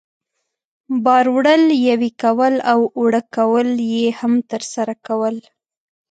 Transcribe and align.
بار 1.05 1.25
وړل، 1.35 1.63
یوې 1.89 2.11
کول 2.23 2.53
او 2.71 2.79
اوړه 2.97 3.21
کول 3.35 3.69
یې 3.93 4.05
هم 4.19 4.33
ترسره 4.51 4.93
کول. 5.07 5.35